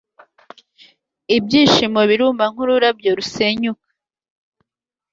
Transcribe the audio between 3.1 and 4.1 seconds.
rusenyuka